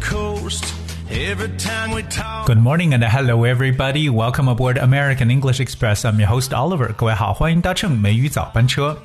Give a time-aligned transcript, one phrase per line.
[0.00, 0.64] coast.
[1.08, 2.46] Every time we talk.
[2.46, 4.08] Good morning and hello everybody.
[4.08, 6.04] Welcome aboard American English Express.
[6.04, 6.92] I'm your host Oliver.
[6.94, 8.98] 各位好，欢迎搭乘美语早班车。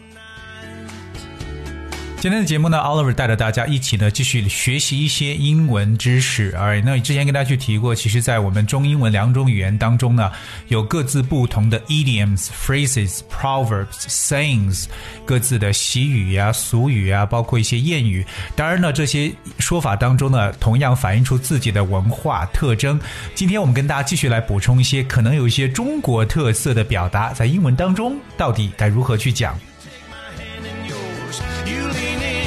[2.18, 6.56] 今天的节目呢，Oliver 带着大家一起呢继续学习一些英文知识。
[6.56, 10.32] 而那之前跟大家去提过，其实，在我们中英文两种语言当中呢，
[10.66, 14.86] 有各自不同的 idioms、phrases、proverbs、sayings，
[15.24, 18.26] 各自的习语呀、俗语啊，包括一些谚语。
[18.56, 19.30] 当然呢，这些
[19.60, 22.98] 说法当中呢，同样反映出自己的文化特征。
[23.36, 29.56] 今天我们跟大家继续来补充一些可能有一些中国特色的表达，在英文当中到底该如何去讲。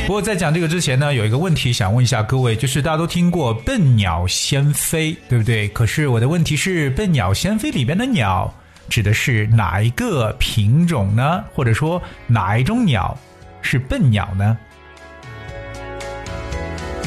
[0.10, 5.68] 不过在讲这个之前呢，有一个问题想问一下各位，就是大家都听过“笨鸟先飞”，对不对？
[5.68, 8.52] 可是我的问题是，“笨鸟先飞”里边的鸟
[8.90, 11.44] 指的是哪一个品种呢？
[11.54, 13.16] 或者说哪一种鸟
[13.62, 14.58] 是笨鸟呢？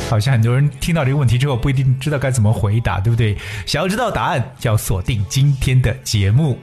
[0.09, 3.37] 好像很多人听到这个问题之后，不一定知道该怎么回答，对不对？
[3.67, 6.57] 想要知道答案，就要锁定今天的节目。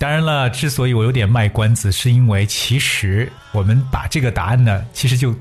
[0.00, 5.34] 当然了，之所以我有点卖关子，是因为其实我们把这个答案呢，其实就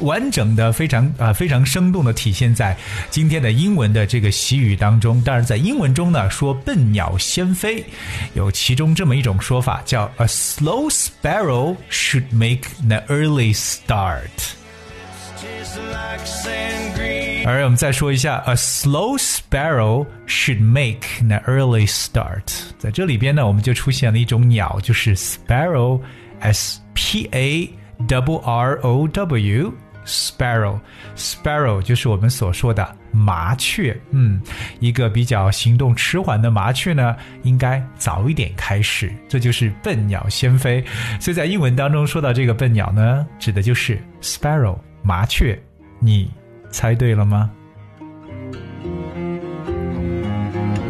[0.00, 2.74] 完整的、非常啊、非常生动的体现在
[3.10, 5.22] 今天的英文的这个习语当中。
[5.22, 7.84] 当然，在英文中呢，说“笨鸟先飞”，
[8.32, 14.30] 有其中这么一种说法，叫 “A slow sparrow should make an early start”。
[17.46, 22.42] 而我们再说一下，a slow sparrow should make an early start。
[22.76, 27.70] 在这里边呢，我们就出现了一种鸟，就是 Sparrow，S P A
[28.08, 29.72] W R O W
[30.04, 30.80] Sparrow
[31.16, 33.96] Sparrow 就是我们所说的麻雀。
[34.10, 34.42] 嗯，
[34.80, 37.14] 一个比较行动迟缓的麻雀呢，
[37.44, 40.84] 应该早一点开始，这就是笨鸟先飞。
[41.20, 45.56] 所以在英文当中说到这个笨鸟呢，指的就是 Sparrow 麻雀，
[46.00, 46.28] 你。
[46.70, 47.50] 猜对了吗？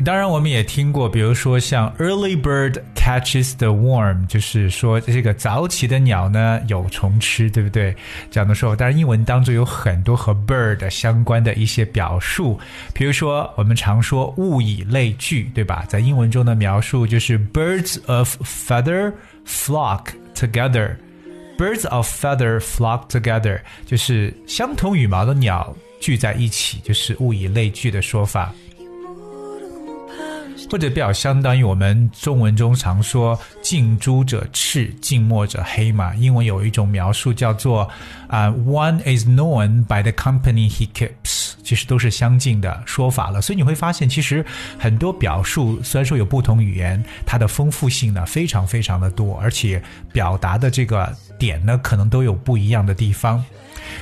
[0.04, 7.92] 当然，我们也听过，比如说像 “early bird catches the worm”，就是说这个早起的鸟呢有虫吃，对不对？
[8.31, 12.56] 这样的说，当然英文当中有很多和 bird 相关的一些表述，
[12.94, 15.84] 比如说我们常说物以类聚，对吧？
[15.88, 19.12] 在英文中的描述就是 “birds of feather
[19.44, 20.04] flock
[20.36, 20.91] together”。
[21.59, 28.53] Birds of feather flock together，就是相同羽毛的鸟聚在一起，就是物以类聚的说法。
[30.69, 36.12] 或者比较相当于我们中文中常说“近朱者赤，近墨者黑”嘛。
[36.16, 37.89] 英文有一种描述叫做
[38.27, 43.41] “啊、，One is known by the company he keeps”，其实都是相近的说法了。
[43.41, 44.45] 所以你会发现，其实
[44.77, 49.81] 很多表述虽然说有不同语言，它的丰富性呢非常非常的多，而且
[50.12, 53.44] 表达的这个点呢可能都有不一样的地方。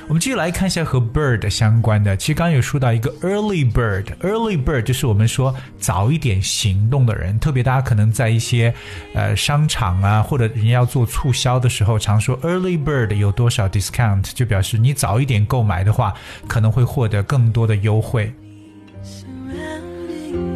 [0.08, 2.16] 我们继续来看一下和 bird 相关的。
[2.16, 7.38] 其实刚刚有说到一个 early bird，early bird 就是我们说早一点行动的人。
[7.38, 8.74] 特别大家可能在一些
[9.14, 16.14] 呃商场啊，或者人家要做促销的时候，常说 early bird 有多少 discount，就表示你早一点购买的话，
[16.48, 18.32] 可能会获得更多的优惠。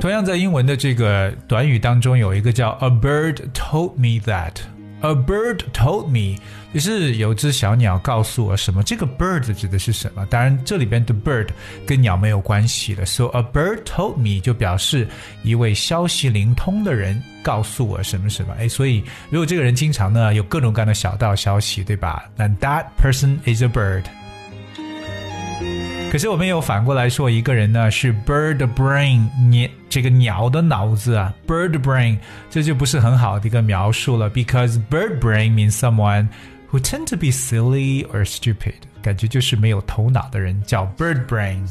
[0.01, 4.55] 同样，在英文的这个短语当中，有一个叫 a bird told me that。
[5.01, 6.41] A bird told me，
[6.75, 8.83] 就是有只小鸟告诉我什么。
[8.83, 10.27] 这个 bird 指的是什么？
[10.27, 11.47] 当然，这里边的 bird
[11.87, 13.07] 跟鸟没有关系了。
[13.07, 15.07] So a bird told me 就表示
[15.45, 18.55] 一位消息灵通的人告诉我什么什么。
[18.59, 22.29] 哎，所以如果这个人经常呢有各种各样的小道消息，对吧？
[22.37, 24.03] 那 that person is a bird。
[26.11, 32.19] 可是我们有反过来说，一个人呢是 bird brain，你这个鸟的脑子啊，bird brain，
[32.51, 36.29] 这就不是很好的一个描述了，because bird brain means someone
[36.71, 41.69] who tend to be silly or stupid，感觉就是没有头脑的人叫 bird brain。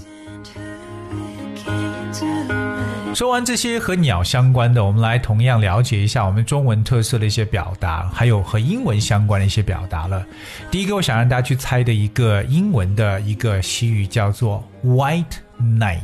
[3.18, 10.24] 说完这些和鸟相关的，我们来同样了解一下我们中文特色的一些表达，还有和英文相关的一些表达了。
[10.70, 15.26] 第一个，我想让大家去猜的一个英文的一个习语叫做 “white
[15.60, 15.98] night”，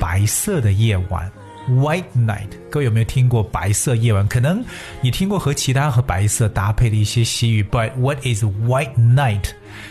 [0.00, 1.30] 白色的夜晚。
[1.68, 4.26] White night，各位有没有听过白色夜晚？
[4.26, 4.64] 可能
[5.02, 9.50] 你听过和其他和白色搭配的一些习语，But what is white night？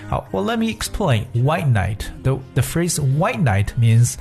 [0.10, 1.26] 好，Well let me explain.
[1.36, 2.00] White night.
[2.24, 4.16] The the phrase white night means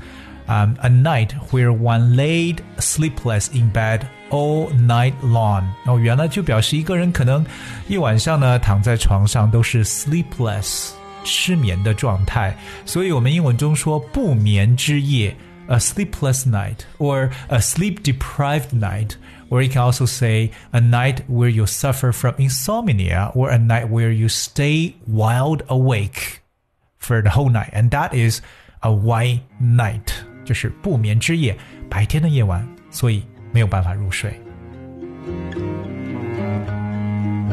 [0.47, 5.63] um, a night where one laid sleepless in bed all night long。
[5.85, 7.45] 哦，原来就表示一个人可能
[7.87, 10.91] 一晚上呢躺在床上都是 sleepless
[11.23, 12.55] 失眠的状态，
[12.85, 15.35] 所以我们英文中说不眠之夜
[15.67, 19.15] a sleepless night or a sleep deprived night.
[19.51, 23.89] Or you can also say a night where you suffer from insomnia or a night
[23.89, 26.41] where you stay wide awake
[26.99, 27.71] for the whole night.
[27.73, 28.43] And that is
[28.83, 30.23] a white night.
[30.44, 31.56] 就是不眠之夜，
[31.88, 34.32] 白天的夜晚，所以没有办法入睡。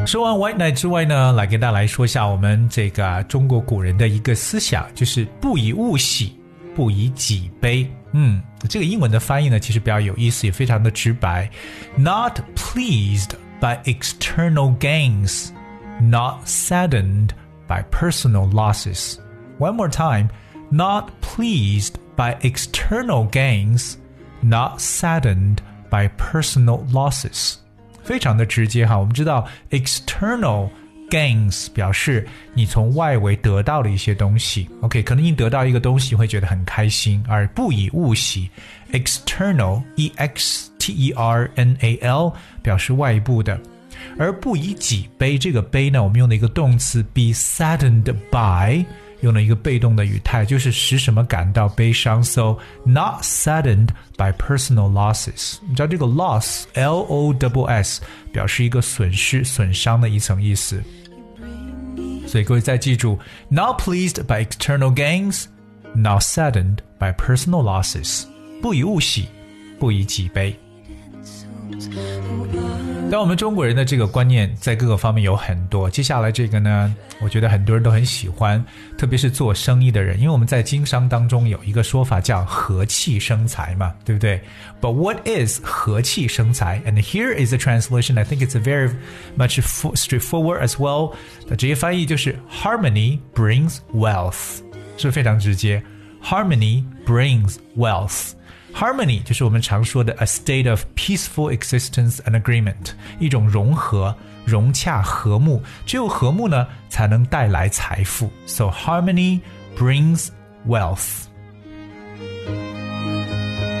[0.04, 6.36] 说完 White Night 之外呢，来跟大家来说一下我们这个中国古人的一个思想，就是不以物喜，
[6.74, 7.88] 不以己悲。
[8.10, 11.48] 嗯，这个英文的翻译呢，其实比较有意思，也非常的直白。
[11.96, 13.30] Not pleased
[13.60, 15.50] by external gains,
[16.00, 17.28] not saddened
[17.68, 19.18] by personal losses.
[19.58, 20.30] One more time,
[20.68, 23.95] not pleased by external gains,
[24.41, 25.57] not saddened
[25.89, 27.55] by personal losses.
[28.03, 30.69] 非常的直接哈，我们知道 external
[31.09, 34.67] gains 表示你从外围得到的一些东西。
[34.81, 38.49] OK，可能你得到一个东西会觉得很开心，而不以物喜。
[38.93, 43.59] external e x t e r n a l 表示外部的，
[44.17, 48.85] 而不以己悲这个悲呢，我们用的一个动词 be saddened by。
[49.22, 52.22] 用了一个被动的语态，就是使什么感到悲伤。
[52.22, 55.56] So not saddened by personal losses。
[55.66, 58.02] 你知道这个 loss，l o w s，
[58.32, 60.82] 表示一个损失、损伤的一层意思。
[62.26, 68.24] 所以各位再记住，not pleased by external gains，not saddened by personal losses。
[68.60, 69.26] 不以物喜，
[69.78, 70.56] 不以己悲。
[73.11, 75.89] 但我们中国人的这个观念在各个方面有很多。
[75.89, 78.61] 接下来这个呢，我觉得很多人都很喜欢，
[78.97, 84.41] 特别是做生意的人，因为我们在经商当中有一个说法叫“和气生财”嘛，对不对？
[84.81, 86.81] But what is 和气生财？
[86.85, 88.19] And here is the translation.
[88.19, 88.91] I think it's a very
[89.37, 91.13] much straightforward as well.
[91.47, 94.57] 那直接翻译就是 “Harmony brings wealth”，
[94.97, 95.81] 是不是非常直接？
[96.21, 98.33] Harmony brings wealth。
[98.73, 104.15] Harmony 就是我们常说的 a state of peaceful existence and agreement，一种融合、
[104.45, 105.63] 融洽、和睦。
[105.85, 108.31] 只有和睦呢，才能带来财富。
[108.45, 109.39] So harmony
[109.75, 110.27] brings
[110.67, 111.23] wealth。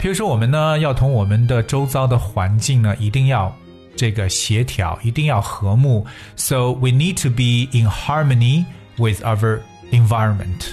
[0.01, 3.55] 比如说，我们呢要同我们的周遭的环境呢，一定要
[3.95, 6.07] 这个协调，一定要和睦。
[6.35, 8.65] So we need to be in harmony
[8.97, 9.59] with our
[9.91, 10.71] environment。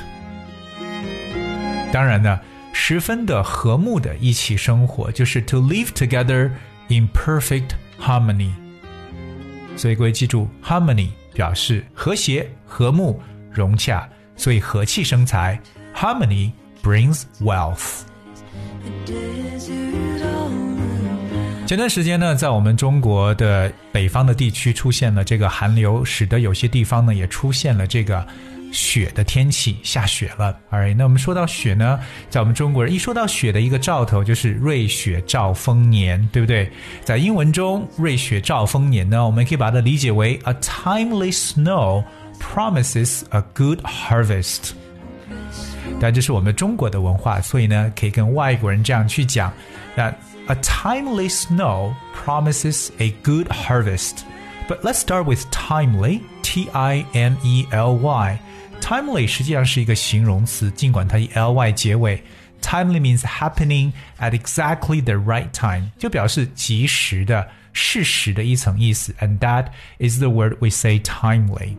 [1.92, 2.40] 当然呢。
[2.81, 6.49] 十分的和睦的一起生活，就是 to live together
[6.87, 7.71] in perfect
[8.01, 8.51] harmony。
[9.75, 13.21] 所以各位记住，harmony 表示和谐、和睦、
[13.51, 15.59] 融洽，所以和气生财。
[15.93, 18.03] Harmony brings wealth。
[21.67, 28.25] 前段时间呢，在我们中国的北方的地区出现了这个寒流，使得有些地方呢也出现了这个。
[28.72, 36.68] 雪的天气下雪了，Alright，那我们说到雪呢，在我们中国人一说到雪的一个兆头就是瑞雪兆丰年，对不对？
[37.04, 42.02] 在英文中，瑞雪兆丰年呢，我们可以把它理解为 A timely snow
[42.40, 44.72] promises a good harvest。
[46.00, 49.52] 但这是我们中国的文化，所以呢，可以跟外国人这样去讲，
[49.94, 50.08] 那
[50.48, 51.94] A timely snow
[52.24, 62.22] promises a good harvest。But let's start with timely, T-I-M-E-L-Y。Timely 实际上是一个形容词，尽管它以 ly 结尾。
[62.60, 69.14] Timely means happening at exactly the right time，就表示及时的、适时的一层意思。
[69.20, 69.66] And that
[69.98, 71.76] is the word we say timely.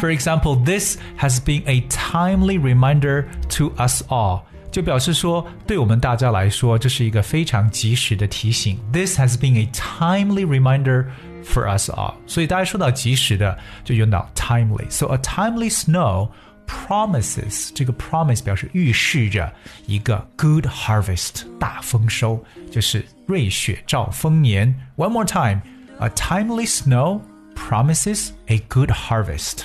[0.00, 4.42] For example, this has been a timely reminder to us all.
[4.70, 8.78] 就表示说，对我们大家来说，这是一个非常及时的提醒。
[8.92, 11.06] This has been a timely reminder
[11.44, 12.14] for us all。
[12.26, 16.30] 所以大家说到及时的，就用到 timely。So a timely snow
[16.66, 19.52] promises 这个 promise 表示预示着
[19.86, 24.74] 一个 good harvest 大丰收，就是瑞雪兆丰年。
[24.96, 25.60] One more time,
[26.00, 27.20] a timely snow
[27.54, 29.58] promises a good harvest.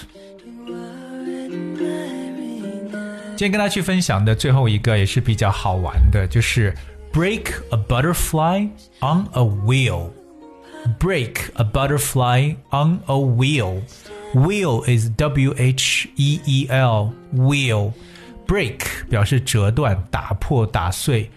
[3.44, 6.76] 今天跟大家去分享的最后一个也是比较好玩的，就是
[7.14, 8.70] break a butterfly
[9.00, 18.80] on a wheel。break a butterfly on a wheel。wheel is W H E E L wheel。break
[19.10, 21.30] 表示折断、打破、打碎。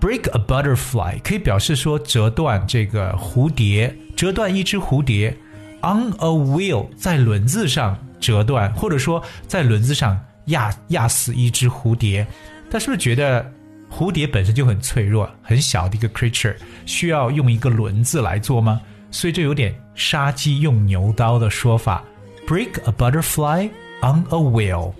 [0.00, 5.34] break a butterfly 可以表示说折断这个蝴蝶，折断一只蝴蝶。
[5.80, 10.18] on a wheel 在轮子上折断，或者说在轮子上。
[10.45, 12.25] 压压死一只蝴蝶，
[12.69, 13.49] 他是不是觉得
[13.89, 18.81] 蝴蝶本身就很脆弱、很小的一个 creature，需要用一个轮子来做吗？
[19.11, 22.03] 所以这有点杀鸡用牛刀的说法。
[22.47, 23.69] Break a butterfly
[24.01, 24.93] on a wheel。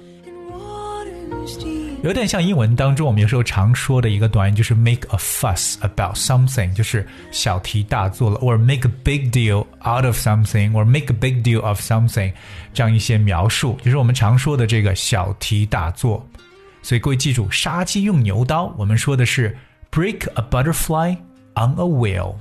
[2.03, 11.15] 有点像英文当中我们有时候常说的一个短语，就是 make a fuss about something，就是小题大做了，or make a big deal out of something，or make a
[11.17, 12.33] big deal of something，
[12.73, 16.27] 这样一些描述，就是我们常说的这个小题大做。
[16.81, 19.55] 所以各位记住，杀鸡用牛刀，我们说的是
[19.89, 21.15] break a butterfly
[21.55, 22.35] on a wheel。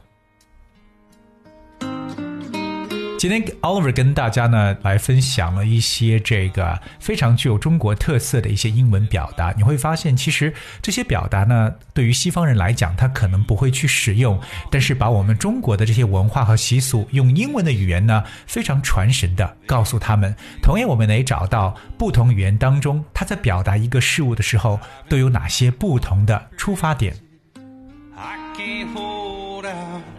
[3.22, 9.54] 今天 Oliver 跟大家呢来分享了一些这个非常具有中国特色的一些英文表达。
[9.56, 10.52] 你会发现，其实
[10.82, 14.40] 这些表达呢，对于西方人来讲，他可能不会去使用，
[14.72, 20.34] 但是把我们中国的这些文化和习俗，用英文的语言呢，非常传神的告诉他们。
[20.60, 27.14] 同样，我们也找到不同语言当中，他在表达一个事物的时候，都有哪些不同的出发点。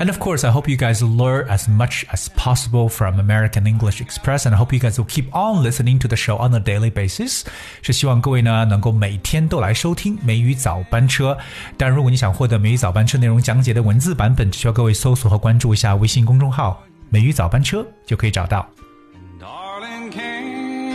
[0.02, 4.00] And of course, I hope you guys learn as much as possible from American English
[4.00, 6.61] Express, and I hope you guys will keep on listening to the show on a
[6.61, 7.44] daily basis.
[7.82, 11.37] 是希望各位呢能够每天都来收听美语早班车。
[11.76, 18.68] 但如果你想获得美语早班车内容讲解的文字版本，只需要各位搜索和关注一下微信公众号“美语早班车”就可以找到。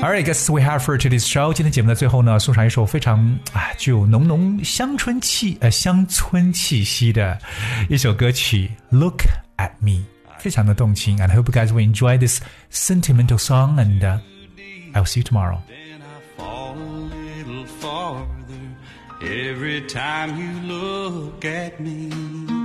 [0.04, 1.54] Alright, guys, we have for today's show.
[1.54, 3.20] 今天节目的最后呢，送上一首非常
[3.54, 7.40] 啊具有浓浓乡村气呃乡村气息的
[7.88, 9.22] 一首歌曲《Look
[9.56, 11.18] at Me》，非常的动情。
[11.20, 13.80] And I hope you guys will enjoy this sentimental song.
[13.80, 14.20] And uh,
[14.94, 15.60] I'll see you tomorrow.
[19.22, 22.57] Every time you look at me.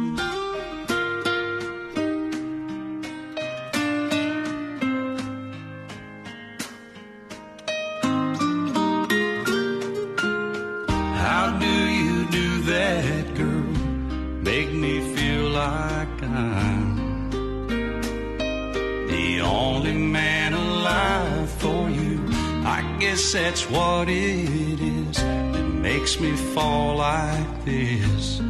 [23.13, 28.41] Guess that's what it is that makes me fall like this.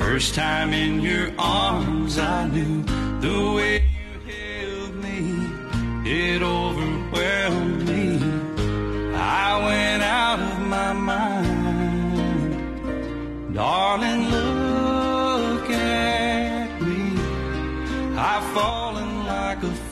[0.00, 2.82] First time in your arms, I knew
[3.20, 5.20] the way you held me,
[6.10, 6.65] it overwhelmed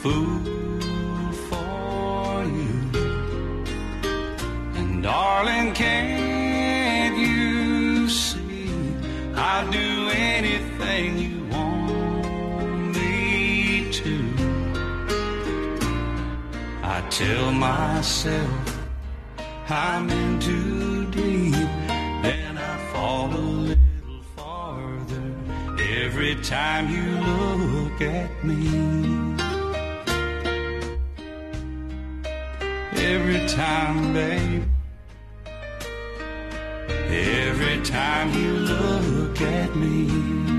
[0.05, 1.65] like a fool.
[5.03, 8.71] Darling, can't you see
[9.35, 14.15] I'd do anything you want me to?
[16.83, 18.79] I tell myself
[19.69, 21.53] I'm in too deep,
[22.23, 25.35] then I fall a little farther
[25.79, 29.24] every time you look at me.
[33.05, 34.65] Every time, babe
[37.15, 40.54] every time you look at me.